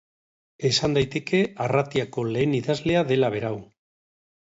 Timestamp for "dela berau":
3.15-3.57